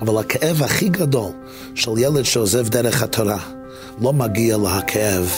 אבל 0.00 0.18
הכאב 0.18 0.62
הכי 0.62 0.88
גדול 0.88 1.30
של 1.74 1.90
ילד 1.98 2.22
שעוזב 2.22 2.68
דרך 2.68 3.02
התורה, 3.02 3.38
לא 4.00 4.12
מגיע 4.12 4.56
להכאב 4.56 5.32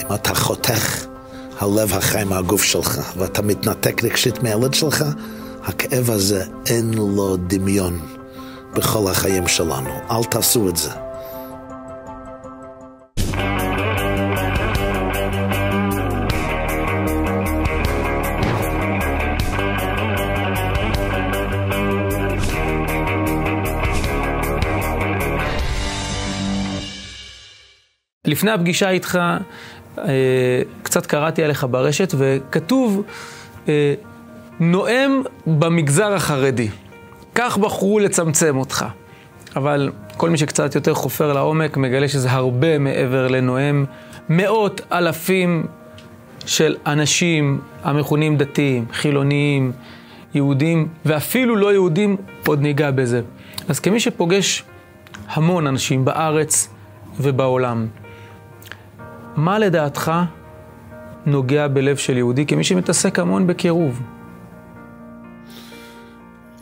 אם 0.00 0.14
אתה 0.14 0.34
חותך 0.34 1.06
הלב 1.60 1.92
החי 1.92 2.24
מהגוף 2.24 2.62
שלך 2.62 3.12
ואתה 3.16 3.42
מתנתק 3.42 4.04
רגשית 4.04 4.42
מהילד 4.42 4.74
שלך, 4.74 5.04
הכאב 5.62 6.10
הזה 6.10 6.44
אין 6.66 6.94
לו 6.94 7.36
דמיון 7.36 8.00
בכל 8.74 9.10
החיים 9.10 9.48
שלנו. 9.48 9.90
אל 10.10 10.24
תעשו 10.24 10.68
את 10.68 10.76
זה. 10.76 11.03
לפני 28.44 28.54
הפגישה 28.54 28.90
איתך, 28.90 29.18
אה, 29.98 30.04
קצת 30.82 31.06
קראתי 31.06 31.44
עליך 31.44 31.66
ברשת, 31.70 32.14
וכתוב, 32.18 33.02
אה, 33.68 33.94
נואם 34.60 35.22
במגזר 35.46 36.12
החרדי. 36.12 36.68
כך 37.34 37.58
בחרו 37.58 37.98
לצמצם 37.98 38.56
אותך. 38.56 38.84
אבל 39.56 39.90
כל 40.16 40.30
מי 40.30 40.38
שקצת 40.38 40.74
יותר 40.74 40.94
חופר 40.94 41.32
לעומק, 41.32 41.76
מגלה 41.76 42.08
שזה 42.08 42.30
הרבה 42.30 42.78
מעבר 42.78 43.28
לנואם. 43.28 43.84
מאות 44.28 44.80
אלפים 44.92 45.66
של 46.46 46.76
אנשים 46.86 47.60
המכונים 47.82 48.36
דתיים, 48.36 48.86
חילוניים, 48.92 49.72
יהודים, 50.34 50.88
ואפילו 51.04 51.56
לא 51.56 51.72
יהודים, 51.72 52.16
עוד 52.46 52.60
ניגע 52.60 52.90
בזה. 52.90 53.20
אז 53.68 53.80
כמי 53.80 54.00
שפוגש 54.00 54.64
המון 55.28 55.66
אנשים 55.66 56.04
בארץ 56.04 56.68
ובעולם, 57.20 57.86
מה 59.36 59.58
לדעתך 59.58 60.12
נוגע 61.26 61.68
בלב 61.68 61.96
של 61.96 62.16
יהודי 62.16 62.46
כמי 62.46 62.64
שמתעסק 62.64 63.18
המון 63.18 63.46
בקירוב? 63.46 64.00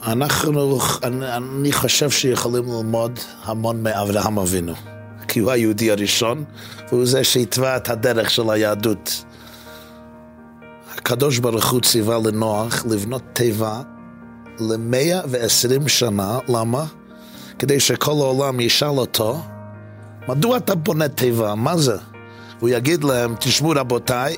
אנחנו, 0.06 0.78
אני, 1.02 1.36
אני 1.36 1.72
חושב 1.72 2.10
שיכולים 2.10 2.64
ללמוד 2.64 3.18
המון 3.44 3.82
מאברהם 3.82 4.38
אבינו, 4.38 4.72
כי 5.28 5.40
הוא 5.40 5.50
היהודי 5.50 5.90
הראשון, 5.90 6.44
והוא 6.88 7.06
זה 7.06 7.24
שהתווה 7.24 7.76
את 7.76 7.88
הדרך 7.88 8.30
של 8.30 8.50
היהדות. 8.50 9.24
הקדוש 10.96 11.38
ברוך 11.38 11.70
הוא 11.70 11.80
ציווה 11.80 12.18
לנוח 12.24 12.86
לבנות 12.90 13.22
תיבה 13.32 13.82
למאה 14.60 15.20
ועשרים 15.28 15.88
שנה, 15.88 16.38
למה? 16.48 16.84
כדי 17.58 17.80
שכל 17.80 18.12
העולם 18.12 18.60
ישאל 18.60 18.88
אותו, 18.88 19.40
מדוע 20.28 20.56
אתה 20.56 20.74
בונה 20.74 21.08
תיבה? 21.08 21.54
מה 21.54 21.76
זה? 21.76 22.11
הוא 22.62 22.68
יגיד 22.68 23.04
להם, 23.04 23.34
תשמעו 23.38 23.72
רבותיי, 23.76 24.36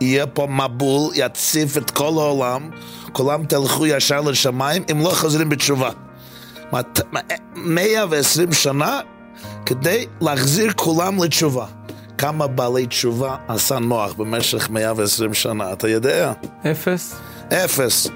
יהיה 0.00 0.26
פה 0.26 0.46
מבול, 0.46 1.10
יציף 1.14 1.76
את 1.76 1.90
כל 1.90 2.04
העולם, 2.04 2.70
כולם 3.12 3.46
תלכו 3.46 3.86
ישר 3.86 4.20
לשמיים, 4.20 4.82
אם 4.90 5.00
לא 5.00 5.08
חוזרים 5.08 5.48
בתשובה. 5.48 5.90
120 7.54 8.52
שנה 8.52 9.00
כדי 9.66 10.06
להחזיר 10.20 10.72
כולם 10.76 11.22
לתשובה. 11.22 11.66
כמה 12.18 12.46
בעלי 12.46 12.86
תשובה 12.86 13.36
עשה 13.48 13.78
נוח 13.78 14.12
במשך 14.12 14.70
120 14.70 15.34
שנה, 15.34 15.72
אתה 15.72 15.88
יודע? 15.88 16.32
אפס. 16.70 17.14
אפס. 17.48 18.08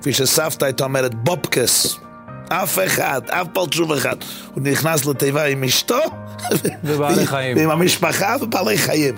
כפי 0.00 0.12
שסבתא 0.12 0.64
הייתה 0.64 0.84
אומרת, 0.84 1.14
בובקס. 1.14 1.98
אף 2.48 2.78
אחד, 2.86 3.20
אף 3.30 3.46
פעל 3.52 3.66
תשובה 3.66 3.92
אחד. 3.92 4.16
הוא 4.54 4.62
נכנס 4.62 5.06
לתיבה 5.06 5.44
עם 5.44 5.64
אשתו, 5.64 6.00
ובעלי 6.84 7.26
חיים. 7.26 7.56
ועם 7.56 7.70
המשפחה 7.70 8.36
ובעלי 8.40 8.78
חיים. 8.78 9.14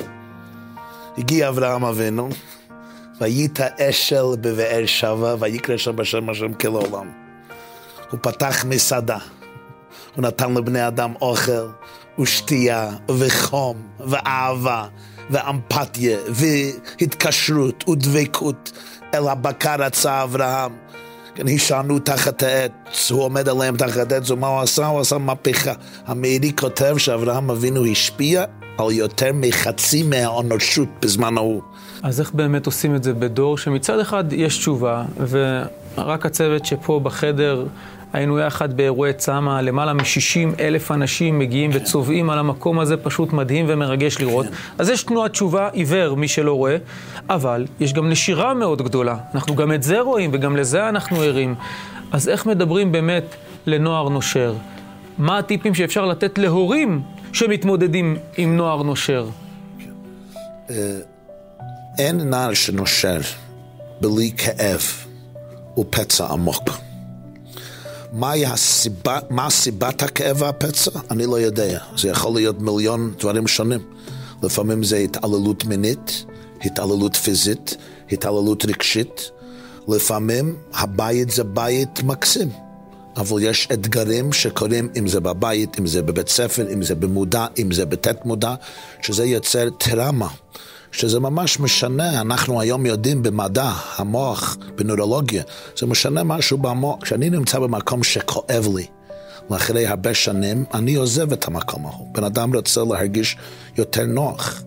הגיע 1.19 1.49
אברהם 1.49 1.85
אבינו, 1.85 2.29
ויית 3.21 3.61
אשל 3.61 4.25
בבאר 4.41 4.87
שבע, 4.87 5.35
ויקרא 5.41 5.77
שם 5.77 5.97
בשם 5.97 6.31
השם 6.31 6.53
כל 6.53 6.69
העולם. 6.69 7.11
הוא 8.11 8.21
פתח 8.23 8.65
מסעדה, 8.65 9.19
הוא 10.17 10.23
נתן 10.23 10.55
לבני 10.55 10.87
אדם 10.87 11.15
אוכל 11.21 11.69
ושתייה 12.19 12.91
וחום 13.19 13.77
ואהבה 14.01 14.87
ואמפתיה 15.31 16.19
והתקשרות 16.29 17.89
ודבקות 17.89 18.73
אל 19.15 19.29
הבקר 19.29 19.77
רצה 19.79 20.23
אברהם. 20.23 20.88
הישענו 21.47 21.99
תחת 21.99 22.43
העץ, 22.43 23.11
הוא 23.11 23.23
עומד 23.23 23.49
עליהם 23.49 23.77
תחת 23.77 24.13
העץ, 24.13 24.31
ומה 24.31 24.47
הוא 24.47 24.61
עשה? 24.61 24.87
הוא 24.87 25.01
עשה 25.01 25.19
מהפכה. 25.19 25.73
המאירי 26.07 26.53
כותב 26.57 26.95
שאברהם 26.99 27.51
אבינו 27.51 27.87
השפיע 27.87 28.45
על 28.79 28.91
יותר 28.91 29.31
מחצי 29.35 30.03
מהאנושות 30.03 30.89
בזמן 31.03 31.37
ההוא. 31.37 31.63
אז 32.03 32.21
איך 32.21 32.33
באמת 32.33 32.67
עושים 32.67 32.97
את 32.97 33.05
זה 33.05 33.15
בדור 33.15 33.59
שמצד 33.59 33.99
אחד 33.99 34.33
יש 34.33 34.59
תשובה, 34.59 35.05
ורק 35.29 36.27
הצוות 36.27 36.67
שפה 36.67 37.01
בחדר, 37.03 37.67
היינו 38.13 38.39
יחד 38.39 38.77
באירועי 38.77 39.13
צמא, 39.13 39.61
למעלה 39.61 39.93
מ-60 39.93 40.61
אלף 40.61 40.91
אנשים 40.91 41.39
מגיעים 41.39 41.73
כן. 41.73 41.79
וצובעים 41.79 42.31
על 42.31 42.39
המקום 42.39 42.79
הזה, 42.79 42.97
פשוט 42.97 43.33
מדהים 43.33 43.67
ומרגש 43.69 44.21
לראות. 44.21 44.47
כן. 44.47 44.53
אז 44.79 44.89
יש 44.89 45.03
תנועת 45.03 45.31
תשובה 45.31 45.69
עיוור, 45.73 46.15
מי 46.17 46.29
שלא 46.29 46.53
רואה, 46.53 46.77
אבל 47.31 47.67
יש 47.81 47.93
גם 47.93 48.09
נשירה 48.11 48.55
מאוד 48.55 48.83
גדולה. 48.83 49.17
אנחנו 49.35 49.55
גם 49.55 49.73
את 49.73 49.83
זה 49.83 50.01
רואים 50.01 50.31
וגם 50.33 50.57
לזה 50.57 50.89
אנחנו 50.89 51.21
ערים. 51.21 51.55
אז 52.13 52.29
איך 52.29 52.47
מדברים 52.47 52.93
באמת 52.93 53.25
לנוער 53.67 54.09
נושר? 54.09 54.55
מה 55.19 55.39
הטיפים 55.39 55.75
שאפשר 55.75 56.07
לתת 56.07 56.39
להורים 56.39 57.03
שמתמודדים 57.33 58.17
עם 58.37 58.57
נוער 58.57 58.83
נושר? 58.83 59.27
אה, 60.71 60.75
אין 61.99 62.31
נער 62.31 62.55
שנושר 62.55 63.21
בלי 64.01 64.33
כאב 64.37 64.83
ופצע 65.79 66.27
עמוק. 66.27 66.88
מהי 68.13 68.47
הסיבה, 68.47 69.19
מה 69.31 69.51
סיבת 69.51 70.03
הכאב 70.03 70.43
והפצע? 70.43 70.91
אני 71.11 71.27
לא 71.27 71.41
יודע. 71.41 71.79
זה 71.97 72.09
יכול 72.09 72.35
להיות 72.35 72.61
מיליון 72.61 73.13
דברים 73.19 73.47
שונים. 73.47 73.81
לפעמים 74.43 74.85
זה 74.85 74.97
התעללות 74.97 75.65
מינית, 75.65 76.25
התעללות 76.65 77.17
פיזית, 77.17 77.77
התעללות 78.13 78.65
רגשית. 78.65 79.31
לפעמים 79.89 80.57
הבית 80.75 81.31
זה 81.31 81.45
בית 81.45 82.03
מקסים. 82.03 82.49
אבל 83.17 83.43
יש 83.43 83.69
אתגרים 83.73 84.33
שקורים, 84.33 84.89
אם 84.99 85.09
זה 85.09 85.21
בבית, 85.21 85.79
אם 85.79 85.87
זה 85.87 86.03
בבית 86.03 86.29
ספר, 86.29 86.73
אם 86.73 86.83
זה 86.83 86.95
במודע, 86.95 87.47
אם 87.59 87.73
זה 87.73 87.87
בתת 87.87 88.25
מודע, 88.25 88.55
שזה 89.03 89.25
יוצר 89.25 89.71
טראומה. 89.71 90.29
שזה 90.93 91.21
ממש 91.21 91.61
משנה, 91.61 92.21
אנחנו 92.21 92.61
היום 92.61 92.87
יודעים 92.87 93.23
במדע, 93.23 93.73
המוח, 93.97 94.57
בנורולוגיה, 94.75 95.43
זה 95.79 95.87
משנה 95.87 96.25
משהו 96.25 96.59
במוח. 96.59 96.97
כשאני 97.03 97.31
נמצא 97.31 97.59
במקום 97.59 98.03
שכואב 98.03 98.69
לי, 98.77 98.87
ואחרי 99.51 99.87
הרבה 99.87 100.15
שנים, 100.15 100.65
אני 100.75 100.95
עוזב 100.95 101.33
את 101.33 101.49
המקום 101.49 101.87
ההוא. 101.87 102.15
בן 102.15 102.25
אדם 102.25 102.55
רוצה 102.55 102.81
להרגיש 102.85 103.37
יותר 103.77 104.07
נוח, 104.07 104.63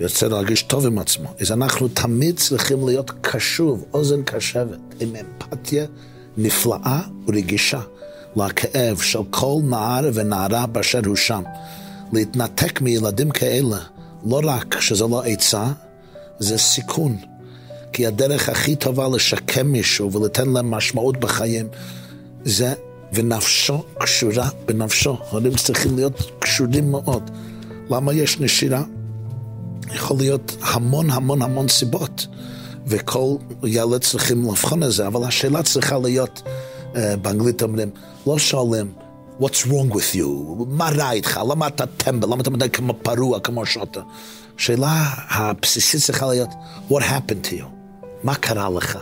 רוצה 0.00 0.28
להרגיש 0.28 0.62
טוב 0.62 0.86
עם 0.86 0.98
עצמו. 0.98 1.34
אז 1.40 1.52
אנחנו 1.52 1.88
תמיד 1.88 2.38
צריכים 2.38 2.86
להיות 2.86 3.10
קשוב, 3.20 3.84
אוזן 3.94 4.22
קשבת, 4.22 4.78
עם 5.00 5.08
אמפתיה 5.16 5.84
נפלאה 6.36 7.00
ורגישה 7.28 7.80
לכאב 8.36 8.98
של 8.98 9.18
כל 9.30 9.56
נער 9.64 10.10
ונערה 10.14 10.66
באשר 10.66 11.00
הוא 11.06 11.16
שם. 11.16 11.42
להתנתק 12.12 12.80
מילדים 12.80 13.30
כאלה. 13.30 13.78
לא 14.24 14.40
רק 14.44 14.80
שזה 14.80 15.04
לא 15.04 15.22
עצה, 15.22 15.72
זה 16.38 16.58
סיכון. 16.58 17.16
כי 17.92 18.06
הדרך 18.06 18.48
הכי 18.48 18.76
טובה 18.76 19.08
לשקם 19.08 19.66
מישהו 19.66 20.12
ולתן 20.12 20.48
להם 20.48 20.70
משמעות 20.70 21.16
בחיים 21.16 21.68
זה, 22.44 22.74
ונפשו 23.12 23.84
קשורה 23.98 24.48
בנפשו. 24.66 25.18
הורים 25.30 25.54
צריכים 25.54 25.96
להיות 25.96 26.30
קשורים 26.38 26.90
מאוד. 26.90 27.30
למה 27.90 28.12
יש 28.12 28.40
נשירה? 28.40 28.82
יכול 29.94 30.16
להיות 30.16 30.56
המון 30.62 31.10
המון 31.10 31.42
המון 31.42 31.68
סיבות, 31.68 32.26
וכל 32.86 33.36
ילד 33.64 34.04
צריכים 34.04 34.44
לבחון 34.44 34.82
את 34.82 34.92
זה, 34.92 35.06
אבל 35.06 35.24
השאלה 35.24 35.62
צריכה 35.62 35.98
להיות, 35.98 36.42
uh, 36.92 36.96
באנגלית 37.22 37.62
אומרים, 37.62 37.90
לא 38.26 38.38
שואלים, 38.38 38.92
What's 39.40 39.66
wrong 39.66 39.90
with 39.90 40.14
you? 40.14 40.64
מה 40.68 40.90
רע 40.96 41.12
איתך? 41.12 41.40
למה 41.50 41.66
אתה 41.66 41.86
טמבל? 41.86 42.28
למה 42.28 42.42
אתה 42.42 42.50
מדבר 42.50 42.68
כמו 42.68 42.94
פרוע, 43.02 43.40
כמו 43.40 43.66
שוטה? 43.66 44.00
השאלה 44.58 45.04
הבסיסית 45.28 46.00
צריכה 46.00 46.26
להיות, 46.26 46.48
What 46.90 47.02
happened 47.02 47.46
to 47.46 47.50
you? 47.50 47.64
מה 48.22 48.34
קרה 48.34 48.70
לך? 48.70 48.98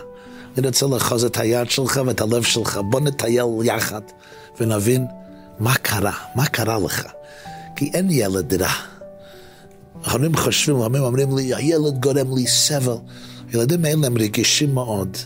אני 0.57 0.67
רוצה 0.67 0.85
לאחוז 0.85 1.23
את 1.23 1.37
היד 1.37 1.69
שלך 1.69 2.01
ואת 2.05 2.21
הלב 2.21 2.43
שלך, 2.43 2.79
בוא 2.89 2.99
נטייל 2.99 3.45
יחד 3.63 4.01
ונבין 4.59 5.05
מה 5.59 5.75
קרה, 5.75 6.13
מה 6.35 6.45
קרה 6.45 6.79
לך. 6.79 7.07
כי 7.75 7.91
אין 7.93 8.07
ילד 8.11 8.53
רע. 8.53 8.71
ההורים 10.03 10.35
חושבים, 10.35 10.75
ההורים 10.75 11.03
אומרים 11.03 11.37
לי, 11.37 11.55
הילד 11.55 11.99
גורם 11.99 12.35
לי 12.35 12.47
סבל. 12.47 12.97
הילדים 13.51 13.85
האלה 13.85 14.07
הם 14.07 14.17
רגישים 14.17 14.73
מאוד. 14.73 15.17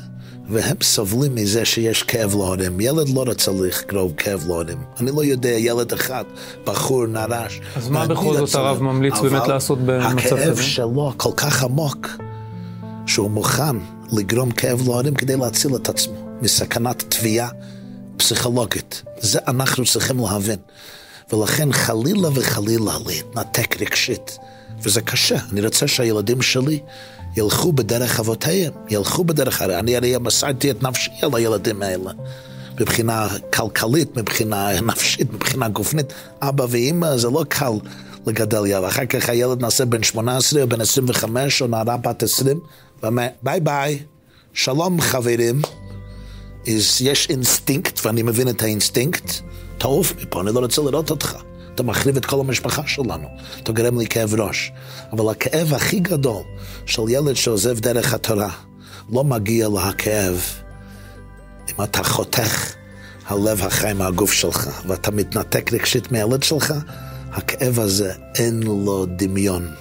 והם 0.49 0.75
סובלים 0.81 1.35
מזה 1.35 1.65
שיש 1.65 2.03
כאב 2.03 2.35
להורים. 2.35 2.79
ילד 2.79 3.09
לא 3.09 3.23
רוצה 3.23 3.51
לכרוב 3.51 4.13
כאב 4.17 4.43
להורים. 4.47 4.77
אני 4.99 5.11
לא 5.11 5.23
יודע, 5.23 5.49
ילד 5.49 5.93
אחד, 5.93 6.23
בחור 6.65 7.05
נרש. 7.05 7.61
אז 7.75 7.89
מה 7.89 8.07
בכל 8.07 8.33
זאת 8.37 8.55
הרב 8.55 8.81
ממליץ 8.81 9.13
באמת 9.19 9.47
לעשות 9.47 9.79
במצב 9.85 10.19
כזה? 10.25 10.35
הכאב 10.35 10.61
שלו 10.61 11.13
כל 11.17 11.31
כך 11.37 11.63
עמוק, 11.63 12.07
שהוא 13.05 13.31
מוכן 13.31 13.75
לגרום 14.11 14.51
כאב 14.51 14.81
להורים 14.87 15.15
כדי 15.15 15.37
להציל 15.37 15.75
את 15.75 15.89
עצמו 15.89 16.37
מסכנת 16.41 17.03
תביעה 17.09 17.49
פסיכולוגית. 18.17 19.03
זה 19.19 19.39
אנחנו 19.47 19.85
צריכים 19.85 20.19
להבין. 20.19 20.59
ולכן 21.33 21.73
חלילה 21.73 22.29
וחלילה 22.33 22.91
להתנתק 23.05 23.81
רגשית, 23.81 24.37
וזה 24.83 25.01
קשה. 25.01 25.37
אני 25.51 25.65
רוצה 25.65 25.87
שהילדים 25.87 26.41
שלי 26.41 26.79
ילכו 27.37 27.71
בדרך 27.71 28.19
אבותיהם, 28.19 28.73
ילכו 28.89 29.23
בדרך, 29.23 29.61
אני 29.61 29.95
הרי 29.95 30.15
מסרתי 30.17 30.71
את 30.71 30.83
נפשי 30.83 31.11
על 31.21 31.35
הילדים 31.35 31.81
האלה. 31.81 32.11
מבחינה 32.79 33.27
כלכלית, 33.53 34.17
מבחינה 34.17 34.81
נפשית, 34.81 35.33
מבחינה 35.33 35.69
גופנית. 35.69 36.13
אבא 36.41 36.65
ואימא 36.69 37.17
זה 37.17 37.29
לא 37.29 37.43
קל 37.49 37.71
לגדל 38.27 38.65
ילד. 38.65 38.83
אחר 38.83 39.05
כך 39.05 39.29
הילד 39.29 39.61
נעשה 39.61 39.85
בן 39.85 40.03
18 40.03 40.61
או 40.61 40.67
בן 40.67 40.81
25 40.81 41.61
או 41.61 41.67
נערה 41.67 41.97
בת 41.97 42.23
20, 42.23 42.59
ואומר 43.03 43.27
ביי 43.43 43.59
ביי, 43.59 43.99
שלום 44.53 45.01
חברים. 45.01 45.61
יש 46.65 47.27
אינסטינקט, 47.29 48.05
ואני 48.05 48.23
מבין 48.23 48.49
את 48.49 48.61
האינסטינקט, 48.61 49.31
תעוף 49.77 50.13
מפה, 50.21 50.41
אני 50.41 50.53
לא 50.53 50.59
רוצה 50.59 50.81
לראות 50.81 51.09
אותך. 51.09 51.37
אתה 51.77 51.85
מחריב 51.85 52.17
את 52.17 52.25
כל 52.25 52.39
המשפחה 52.39 52.81
שלנו, 52.87 53.27
אתה 53.63 53.71
גורם 53.71 53.99
לי 53.99 54.07
כאב 54.07 54.33
ראש. 54.41 54.71
אבל 55.11 55.31
הכאב 55.31 55.73
הכי 55.73 55.99
גדול 55.99 56.43
של 56.85 57.01
ילד 57.09 57.33
שעוזב 57.33 57.79
דרך 57.79 58.13
התורה, 58.13 58.49
לא 59.11 59.23
מגיע 59.23 59.69
להכאב 59.69 60.41
אם 61.69 61.83
אתה 61.83 62.03
חותך 62.03 62.73
הלב 63.27 63.61
החי 63.61 63.93
מהגוף 63.95 64.31
שלך, 64.31 64.69
ואתה 64.87 65.11
מתנתק 65.11 65.73
רגשית 65.73 66.11
מהילד 66.11 66.43
שלך, 66.43 66.73
הכאב 67.31 67.79
הזה 67.79 68.13
אין 68.35 68.63
לו 68.63 69.05
דמיון 69.05 69.71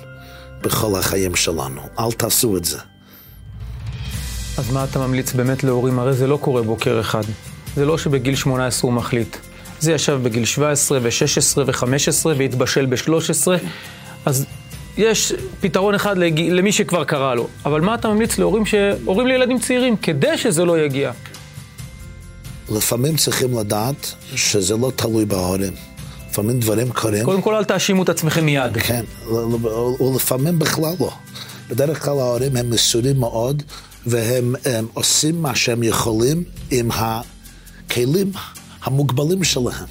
בכל 0.62 0.98
החיים 0.98 1.34
שלנו. 1.34 1.80
אל 1.98 2.12
תעשו 2.12 2.56
את 2.56 2.64
זה. 2.64 2.78
אז 4.58 4.70
מה 4.70 4.84
אתה 4.84 4.98
ממליץ 4.98 5.32
באמת 5.32 5.64
להורים? 5.64 5.98
הרי 5.98 6.12
זה 6.12 6.26
לא 6.26 6.36
קורה 6.36 6.62
בוקר 6.62 7.00
אחד. 7.00 7.22
זה 7.76 7.84
לא 7.84 7.98
שבגיל 7.98 8.36
18 8.36 8.90
הוא 8.90 8.96
מחליט. 8.96 9.36
זה 9.80 9.92
ישב 9.92 10.18
בגיל 10.22 10.44
17 10.44 10.98
ו-16 11.02 11.58
ו-15 11.66 12.26
והתבשל 12.36 12.86
ב-13, 12.86 13.48
אז 14.26 14.46
יש 14.96 15.32
פתרון 15.60 15.94
אחד. 15.94 16.16
למי 16.50 16.72
שכבר 16.72 17.04
קרה 17.04 17.34
לו. 17.34 17.48
אבל 17.64 17.80
מה 17.80 17.94
אתה 17.94 18.08
ממליץ 18.08 18.38
להורים, 18.38 18.66
ש... 18.66 18.74
הורים 19.04 19.26
לילדים 19.26 19.58
צעירים, 19.58 19.96
כדי 19.96 20.38
שזה 20.38 20.64
לא 20.64 20.78
יגיע? 20.78 21.12
לפעמים 22.72 23.16
צריכים 23.16 23.58
לדעת 23.58 24.14
שזה 24.34 24.76
לא 24.76 24.92
תלוי 24.96 25.24
בהורים. 25.24 25.72
לפעמים 26.30 26.60
דברים 26.60 26.92
קורים. 26.92 27.24
קודם 27.24 27.42
כל 27.42 27.54
אל 27.54 27.64
תאשימו 27.64 28.02
את 28.02 28.08
עצמכם 28.08 28.44
מיד. 28.44 28.76
כן, 28.78 29.04
ולפעמים 30.00 30.58
בכלל 30.58 30.94
לא. 31.00 31.10
בדרך 31.68 32.04
כלל 32.04 32.18
ההורים 32.18 32.56
הם 32.56 32.70
מסורים 32.70 33.20
מאוד, 33.20 33.62
והם 34.06 34.54
עושים 34.94 35.42
מה 35.42 35.54
שהם 35.54 35.82
יכולים 35.82 36.44
עם 36.70 36.90
הכלים 36.90 38.32
המוגבלים 38.86 39.44
שלהם. 39.44 39.86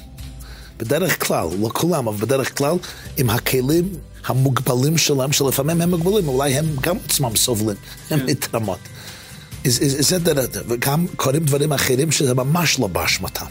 בדרך 0.78 1.28
כלל, 1.28 1.48
לא 1.60 1.70
כולם, 1.74 2.08
אבל 2.08 2.18
בדרך 2.18 2.58
כלל, 2.58 2.76
עם 3.18 3.30
הכלים 3.30 3.90
המוגבלים 4.26 4.98
שלהם, 4.98 5.32
שלפעמים 5.32 5.82
הם 5.82 5.90
מוגבלים, 5.90 6.28
אולי 6.28 6.54
הם 6.54 6.66
גם 6.82 6.98
עצמם 7.06 7.36
סובלים, 7.36 7.78
הם 8.10 8.20
כן. 8.20 8.26
מתרמות. 8.26 8.80
זה 10.00 10.20
דרך, 10.20 10.46
וגם 10.68 11.06
קורים 11.16 11.46
דברים 11.46 11.74
אחרים 11.74 12.12
שזה 12.12 12.34
ממש 12.34 12.80
לא 12.80 12.88
באשמתם. 12.88 13.46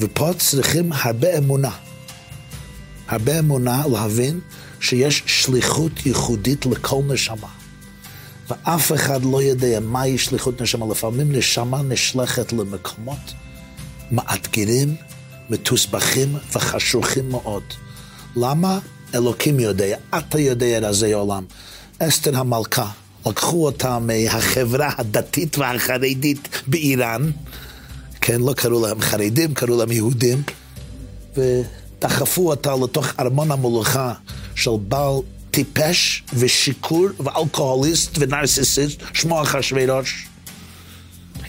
ופה 0.00 0.30
צריכים 0.38 0.92
הרבה 0.92 1.38
אמונה. 1.38 1.70
הרבה 3.08 3.38
אמונה 3.38 3.82
להבין 3.92 4.40
שיש 4.80 5.22
שליחות 5.26 6.06
ייחודית 6.06 6.66
לכל 6.66 7.02
נשמה. 7.06 7.48
ואף 8.48 8.92
אחד 8.92 9.24
לא 9.24 9.42
יודע 9.42 9.80
מהי 9.80 10.18
שליחות 10.18 10.62
נשמה. 10.62 10.86
לפעמים 10.90 11.32
נשמה 11.32 11.82
נשלחת 11.82 12.52
למקומות 12.52 13.32
מאתגרים, 14.12 14.94
מתוסבכים 15.50 16.36
וחשוכים 16.52 17.30
מאוד. 17.30 17.62
למה? 18.36 18.78
אלוקים 19.14 19.60
יודע, 19.60 19.96
אתה 20.18 20.40
יודע 20.40 20.78
רזי 20.82 21.12
עולם. 21.12 21.44
אסתר 21.98 22.36
המלכה, 22.36 22.90
לקחו 23.26 23.64
אותה 23.64 23.98
מהחברה 23.98 24.90
הדתית 24.98 25.58
והחרדית 25.58 26.48
באיראן, 26.66 27.30
כן, 28.20 28.40
לא 28.40 28.52
קראו 28.52 28.86
להם 28.86 29.00
חרדים, 29.00 29.54
קראו 29.54 29.78
להם 29.78 29.92
יהודים, 29.92 30.42
ודחפו 31.36 32.50
אותה 32.50 32.72
לתוך 32.84 33.06
ארמון 33.20 33.50
המלוכה 33.50 34.12
של 34.54 34.70
בעל 34.88 35.14
טיפש 35.50 36.22
ושיכור 36.34 37.06
ואלכוהוליסט 37.20 38.10
ונרסיסיסט, 38.18 39.00
שמו 39.12 39.42
אחשוורוש. 39.42 40.29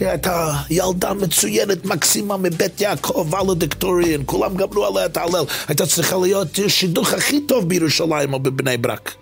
היא 0.00 0.08
הייתה 0.08 0.52
ילדה 0.70 1.14
מצוינת, 1.14 1.84
מקסימה 1.84 2.36
מבית 2.36 2.80
יעקב, 2.80 3.32
ולדיקטוריאן, 3.32 4.20
כולם 4.26 4.56
גמרו 4.56 4.86
עליה 4.86 5.06
את 5.06 5.16
ההלל. 5.16 5.44
הייתה 5.68 5.86
צריכה 5.86 6.16
להיות 6.16 6.58
השידוך 6.66 7.12
הכי 7.12 7.40
טוב 7.40 7.68
בירושלים 7.68 8.32
או 8.32 8.40
בבני 8.40 8.76
ברק. 8.76 9.14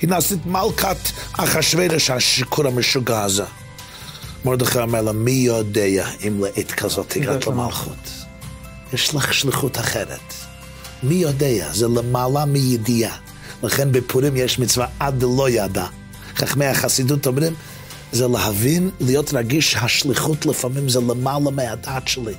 היא 0.00 0.10
נעשית 0.10 0.46
מלכת 0.46 0.96
אחשוורש, 1.32 2.10
השיכור 2.10 2.66
המשוגע 2.66 3.22
הזה. 3.22 3.44
מרדכי 4.44 4.78
אומר 4.78 5.02
לה, 5.02 5.12
מי 5.12 5.30
יודע 5.30 6.08
אם 6.26 6.44
לעת 6.44 6.72
כזאת 6.72 7.16
הגעת 7.16 7.46
למלכות? 7.46 8.10
יש 8.92 9.14
לך 9.14 9.34
שליחות 9.34 9.78
אחרת. 9.78 10.34
מי 11.02 11.14
יודע? 11.14 11.68
זה 11.72 11.88
למעלה 11.88 12.44
מידיעה. 12.44 13.16
לכן 13.62 13.92
בפורים 13.92 14.36
יש 14.36 14.58
מצווה 14.58 14.86
עד 15.00 15.22
לא 15.22 15.50
ידע. 15.50 15.86
חכמי 16.36 16.66
החסידות 16.66 17.26
אומרים, 17.26 17.54
זה 18.16 18.28
להבין, 18.28 18.90
להיות 19.00 19.34
רגיש, 19.34 19.76
השליחות 19.76 20.46
לפעמים 20.46 20.88
זה 20.88 21.00
למעלה 21.00 21.50
מהדעת 21.50 22.08
שלי. 22.08 22.34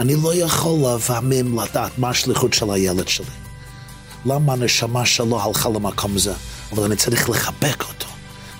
אני 0.00 0.14
לא 0.22 0.34
יכול 0.34 0.94
לפעמים 0.96 1.58
לדעת 1.58 1.98
מה 1.98 2.10
השליחות 2.10 2.52
של 2.52 2.70
הילד 2.70 3.08
שלי. 3.08 3.26
למה 4.26 4.52
הנשמה 4.52 5.06
שלו 5.06 5.40
הלכה 5.40 5.68
למקום 5.68 6.18
זה? 6.18 6.32
אבל 6.72 6.84
אני 6.84 6.96
צריך 6.96 7.30
לחבק 7.30 7.82
אותו, 7.82 8.06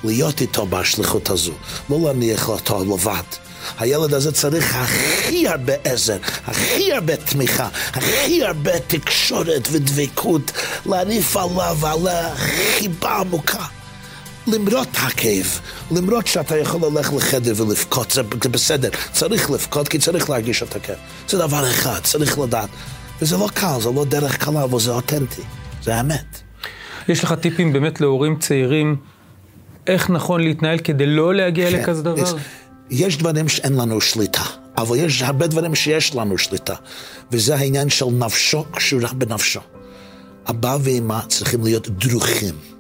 להיות 0.04 0.40
איתו 0.40 0.66
בשליחות 0.66 1.30
הזו, 1.30 1.52
לא 1.90 1.98
להניח 2.00 2.48
אותו 2.48 2.84
לבד. 2.84 3.22
הילד 3.78 4.14
הזה 4.14 4.32
צריך 4.32 4.74
הכי 4.74 5.48
הרבה 5.48 5.72
עזר, 5.84 6.18
הכי 6.46 6.92
הרבה 6.92 7.16
תמיכה, 7.16 7.68
הכי 7.92 8.44
הרבה 8.44 8.78
תקשורת 8.78 9.68
ודבקות, 9.70 10.52
להניף 10.86 11.36
עליו 11.36 11.86
על 11.86 12.08
חיבה 12.36 13.16
עמוקה. 13.16 13.81
למרות 14.46 14.88
הכאב, 14.94 15.60
למרות 15.90 16.26
שאתה 16.26 16.58
יכול 16.58 16.80
ללכת 16.84 17.12
לחדר 17.12 17.52
ולבכות, 17.56 18.10
זה 18.10 18.48
בסדר, 18.50 18.88
צריך 19.12 19.50
לבכות 19.50 19.88
כי 19.88 19.98
צריך 19.98 20.30
להרגיש 20.30 20.62
את 20.62 20.76
הכאב. 20.76 20.96
זה 21.28 21.38
דבר 21.38 21.70
אחד, 21.70 22.00
צריך 22.02 22.38
לדעת. 22.38 22.68
וזה 23.22 23.36
לא 23.36 23.48
קל, 23.54 23.76
זה 23.80 23.90
לא 23.90 24.04
דרך 24.04 24.36
קלה, 24.36 24.64
אבל 24.64 24.80
זה 24.80 24.90
אותנטי, 24.90 25.42
זה 25.82 25.94
האמת. 25.94 26.40
יש 27.08 27.24
לך 27.24 27.32
טיפים 27.32 27.72
באמת 27.72 28.00
להורים 28.00 28.38
צעירים, 28.38 28.96
איך 29.86 30.10
נכון 30.10 30.40
להתנהל 30.40 30.78
כדי 30.78 31.06
לא 31.06 31.34
להגיע 31.34 31.70
כן, 31.70 31.82
לכזה 31.82 32.02
דבר? 32.02 32.22
יש, 32.22 32.34
יש 32.90 33.16
דברים 33.16 33.48
שאין 33.48 33.72
לנו 33.72 34.00
שליטה, 34.00 34.42
אבל 34.76 34.96
יש 34.96 35.22
הרבה 35.22 35.46
דברים 35.46 35.74
שיש 35.74 36.14
לנו 36.14 36.38
שליטה, 36.38 36.74
וזה 37.32 37.54
העניין 37.56 37.88
של 37.88 38.06
נפשו 38.06 38.64
קשורה 38.72 39.12
בנפשו. 39.12 39.60
אבא 40.50 40.78
ואמא 40.82 41.20
צריכים 41.28 41.64
להיות 41.64 41.88
דרוכים. 41.88 42.71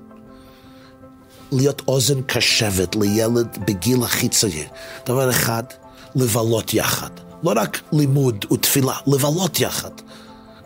להיות 1.52 1.82
אוזן 1.88 2.22
קשבת 2.22 2.96
לילד 2.96 3.58
בגיל 3.66 4.02
הכי 4.02 4.28
צעיר. 4.28 4.66
דבר 5.06 5.30
אחד, 5.30 5.62
לבלות 6.14 6.74
יחד. 6.74 7.10
לא 7.42 7.52
רק 7.56 7.80
לימוד 7.92 8.44
ותפילה, 8.52 8.94
לבלות 9.06 9.60
יחד. 9.60 9.90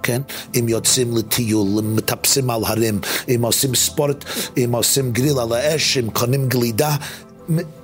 כן? 0.03 0.23
אם 0.55 0.69
יוצאים 0.69 1.17
לטיול, 1.17 1.67
אם 1.79 1.97
מטפסים 1.97 2.51
על 2.51 2.65
הרים, 2.65 3.01
אם 3.29 3.43
עושים 3.43 3.75
ספורט, 3.75 4.25
אם 4.57 4.75
עושים 4.75 5.13
גריל 5.13 5.39
על 5.39 5.53
האש, 5.53 5.97
אם 5.97 6.11
קונים 6.11 6.49
גלידה, 6.49 6.97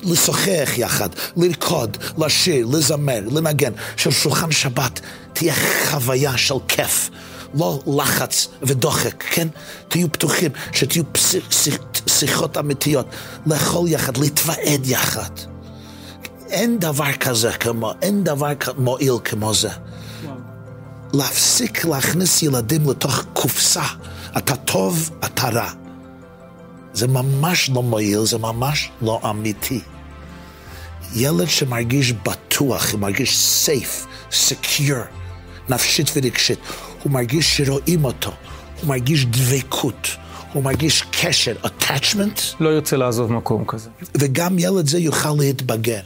לשוחח 0.03 0.71
יחד, 0.77 1.09
לרקוד, 1.37 1.97
לשיר, 2.19 2.67
לזמר, 2.67 3.21
לנגן, 3.31 3.73
של 3.97 4.11
שולחן 4.11 4.53
שבת 4.53 5.01
תהיה 5.33 5.55
חוויה 5.91 6.39
של 6.39 6.55
כיף. 6.69 7.11
לא 7.55 7.83
לחץ 7.99 8.49
ודוחק, 8.63 9.25
כן? 9.31 9.49
תהיו 9.89 10.13
פתוחים, 10.13 10.51
שתהיו 10.73 11.05
שיחות 12.07 12.59
אמיתיות, 12.59 13.07
לאכול 13.47 13.89
יחד, 13.89 14.17
להתוועד 14.17 14.87
יחד. 14.87 15.31
אין 16.51 16.79
דבר 16.79 17.13
כזה 17.13 17.53
כמו, 17.53 17.93
אין 18.03 18.25
דבר 18.25 18.53
מועיל 18.79 19.15
כמו 19.25 19.55
זה. 19.55 19.69
להפסיק 21.13 21.85
להכניס 21.85 22.43
ילדים 22.43 22.91
לתוך 22.91 23.25
קופסה. 23.33 23.83
אתה 24.37 24.57
טוב, 24.57 25.11
אתה 25.25 25.49
רע. 25.49 25.71
זה 26.95 27.09
ממש 27.09 27.71
לא 27.75 27.83
מועיל, 27.83 28.25
זה 28.25 28.39
ממש 28.39 28.91
לא 29.03 29.21
אמיתי. 29.31 29.81
ילד 31.15 31.49
שמרגיש 31.49 32.13
בטוח, 32.13 32.95
מרגיש 32.95 33.67
safe, 33.67 34.07
secure, 34.31 35.07
נפשית 35.69 36.11
ורגשית, 36.17 36.59
הוא 37.03 37.13
מרגיש 37.13 37.57
שרואים 37.57 38.05
אותו, 38.05 38.31
הוא 38.81 38.89
מרגיש 38.89 39.27
דבקות, 39.27 40.09
הוא 40.53 40.65
מרגיש 40.65 41.03
קשר, 41.21 41.55
attachment. 41.65 42.41
לא 42.61 42.69
יוצא 42.69 42.97
לעזוב 42.97 43.33
מקום 43.33 43.65
כזה. 43.65 43.91
וגם 44.15 44.59
ילד 44.59 44.87
זה 44.87 44.99
יוכל 44.99 45.35
להתבגר. 45.39 46.01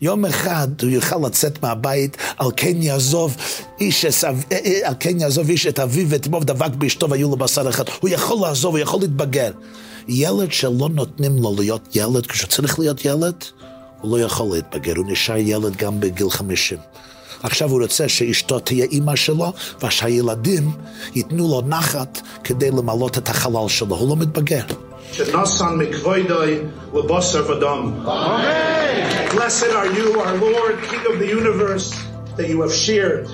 יום 0.00 0.24
אחד 0.24 0.68
הוא 0.82 0.90
יוכל 0.90 1.16
לצאת 1.26 1.62
מהבית, 1.62 2.16
על 2.38 2.50
כן 2.56 2.82
יעזוב 2.82 3.36
איש, 3.80 4.04
אה, 4.04 4.30
אה, 4.52 4.88
על 4.88 4.94
כן 5.00 5.20
יעזוב 5.20 5.48
איש 5.48 5.66
את 5.66 5.78
אביו 5.78 6.08
ואת 6.08 6.26
אמו 6.26 6.40
ודבק 6.40 6.70
באשתו 6.70 7.10
והיו 7.10 7.30
לו 7.30 7.36
בשר 7.36 7.68
אחד. 7.68 7.84
הוא 8.00 8.10
יכול 8.10 8.38
לעזוב, 8.42 8.74
הוא 8.74 8.78
יכול 8.78 9.00
להתבגר. 9.00 9.50
ילד 10.08 10.52
שלא 10.52 10.88
נותנים 10.94 11.42
לו 11.42 11.54
להיות 11.58 11.96
ילד, 11.96 12.26
כשהוא 12.26 12.48
צריך 12.48 12.78
להיות 12.78 13.04
ילד, 13.04 13.34
הוא 14.00 14.18
לא 14.18 14.24
יכול 14.24 14.56
להתבגר, 14.56 14.92
הוא 14.96 15.06
נשאר 15.12 15.36
ילד 15.36 15.76
גם 15.76 16.00
בגיל 16.00 16.30
חמישים. 16.30 16.78
עכשיו 17.43 17.69
הוא 17.69 17.81
רוצה 17.81 18.09
שאשתו 18.09 18.59
תהיה 18.59 18.85
אימא 18.91 19.15
שלו, 19.15 19.53
ושהילדים 19.83 20.71
ייתנו 21.15 21.47
לו 21.47 21.61
נחת 21.67 22.21
כדי 22.43 22.71
למלות 22.71 23.17
את 23.17 23.29
החלל 23.29 23.67
שלו, 23.67 23.95
הוא 23.95 24.09
לא 24.09 24.15
מתבגר. 24.15 24.63
Blessed 29.35 29.71
are 29.81 29.91
you, 29.99 30.07
our 30.25 30.37
Lord, 30.37 30.75
King 30.89 31.03
of 31.11 31.19
the 31.19 31.29
universe, 31.41 31.87
that 32.37 32.47
you 32.51 32.61
have 32.65 32.73
shared 32.73 33.27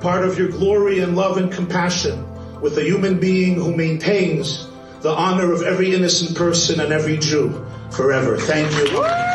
part 0.00 0.22
of 0.28 0.38
your 0.38 0.48
glory 0.48 1.00
and 1.00 1.10
love 1.16 1.36
and 1.36 1.52
compassion 1.52 2.16
with 2.60 2.78
a 2.78 2.84
human 2.90 3.14
being 3.18 3.54
who 3.54 3.70
maintains 3.76 4.66
the 5.02 5.10
honor 5.10 5.52
of 5.52 5.62
every 5.62 5.94
innocent 5.94 6.36
person 6.36 6.80
and 6.80 6.92
every 6.92 7.16
Jew 7.16 7.46
forever. 7.90 8.36
Thank 8.38 8.70
you. 8.78 9.33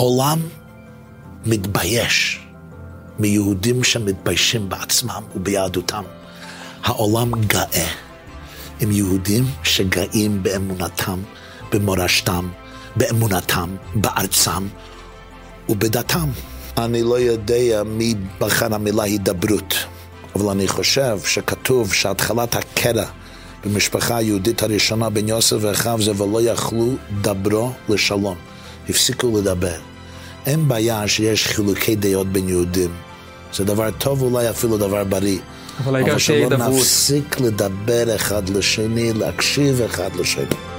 העולם 0.00 0.38
מתבייש 1.46 2.40
מיהודים 3.18 3.84
שמתביישים 3.84 4.68
בעצמם 4.68 5.22
וביהדותם. 5.36 6.02
העולם 6.84 7.32
גאה 7.46 7.86
עם 8.80 8.92
יהודים 8.92 9.44
שגאים 9.62 10.42
באמונתם, 10.42 11.20
במורשתם, 11.72 12.48
באמונתם, 12.96 13.76
בארצם 13.94 14.66
ובדתם. 15.68 16.28
אני 16.78 17.02
לא 17.02 17.20
יודע 17.20 17.82
מי 17.82 18.14
בחר 18.38 18.74
המילה 18.74 19.02
הידברות, 19.02 19.74
אבל 20.36 20.48
אני 20.48 20.68
חושב 20.68 21.18
שכתוב 21.24 21.92
שהתחלת 21.92 22.56
הקרע 22.56 23.06
במשפחה 23.64 24.16
היהודית 24.16 24.62
הראשונה 24.62 25.10
בין 25.10 25.28
יוסף 25.28 25.56
ואחיו 25.60 25.98
זה 26.02 26.22
ולא 26.22 26.42
יכלו 26.42 26.94
דברו 27.22 27.72
לשלום. 27.88 28.36
הפסיקו 28.90 29.38
לדבר. 29.38 29.78
אין 30.46 30.68
בעיה 30.68 31.08
שיש 31.08 31.46
חילוקי 31.46 31.96
דעות 31.96 32.26
בין 32.26 32.48
יהודים. 32.48 32.90
זה 33.54 33.64
דבר 33.64 33.90
טוב, 33.98 34.22
אולי 34.22 34.50
אפילו 34.50 34.78
דבר 34.78 35.04
בריא. 35.04 35.38
אבל 35.84 35.96
העיקר 35.96 36.18
שיהיה 36.18 36.38
הידברות. 36.38 36.60
אבל 36.60 36.70
שלא 36.70 36.80
נפסיק 36.80 37.40
לדבר 37.40 38.16
אחד 38.16 38.48
לשני, 38.48 39.12
להקשיב 39.12 39.82
אחד 39.82 40.10
לשני. 40.16 40.69